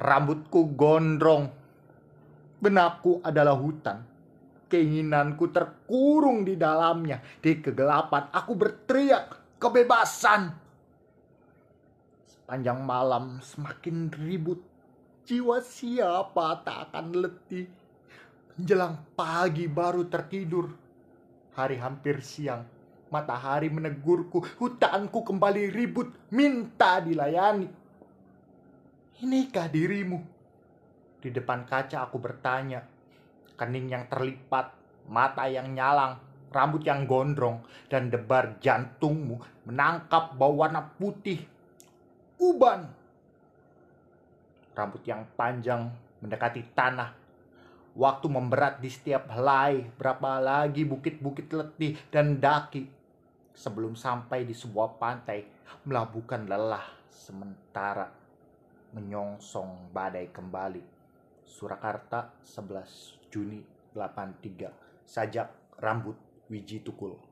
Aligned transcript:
Rambutku 0.00 0.72
gondrong. 0.72 1.52
Benakku 2.56 3.20
adalah 3.20 3.52
hutan. 3.52 4.00
Keinginanku 4.72 5.52
terkurung 5.52 6.48
di 6.48 6.56
dalamnya. 6.56 7.20
Di 7.20 7.60
kegelapan 7.60 8.32
aku 8.32 8.56
berteriak 8.56 9.56
kebebasan. 9.60 10.56
Sepanjang 12.24 12.80
malam 12.80 13.44
semakin 13.44 14.08
ribut. 14.16 14.64
Jiwa 15.28 15.60
siapa 15.60 16.64
tak 16.64 16.88
akan 16.88 17.06
letih. 17.20 17.68
Menjelang 18.56 19.04
pagi 19.12 19.68
baru 19.68 20.08
tertidur. 20.08 20.72
Hari 21.60 21.76
hampir 21.76 22.24
siang. 22.24 22.64
Matahari 23.12 23.68
menegurku. 23.68 24.40
Hutanku 24.56 25.20
kembali 25.28 25.68
ribut. 25.68 26.08
Minta 26.32 27.04
dilayani. 27.04 27.79
Inikah 29.20 29.68
dirimu? 29.68 30.16
Di 31.20 31.28
depan 31.28 31.68
kaca 31.68 32.08
aku 32.08 32.16
bertanya, 32.16 32.80
kening 33.52 33.92
yang 33.92 34.08
terlipat, 34.08 34.72
mata 35.12 35.44
yang 35.44 35.76
nyalang, 35.76 36.16
rambut 36.48 36.80
yang 36.88 37.04
gondrong, 37.04 37.60
dan 37.92 38.08
debar 38.08 38.56
jantungmu 38.64 39.36
menangkap 39.68 40.32
bau 40.40 40.64
warna 40.64 40.80
putih. 40.96 41.36
Uban. 42.40 42.88
Rambut 44.72 45.04
yang 45.04 45.28
panjang 45.36 45.92
mendekati 46.24 46.64
tanah. 46.72 47.12
Waktu 47.92 48.24
memberat 48.24 48.80
di 48.80 48.88
setiap 48.88 49.28
helai, 49.36 49.84
berapa 50.00 50.40
lagi 50.40 50.88
bukit-bukit 50.88 51.52
letih 51.52 51.92
dan 52.08 52.40
daki. 52.40 52.88
Sebelum 53.52 53.92
sampai 54.00 54.48
di 54.48 54.56
sebuah 54.56 54.96
pantai, 54.96 55.44
melabuhkan 55.84 56.48
lelah 56.48 56.88
sementara 57.12 58.19
menyongsong 58.92 59.94
badai 59.94 60.30
kembali. 60.34 60.82
Surakarta 61.46 62.30
11 62.46 63.30
Juni 63.30 63.62
83 63.94 64.70
Sajak 65.02 65.50
Rambut 65.82 66.14
Wiji 66.46 66.82
Tukul 66.82 67.29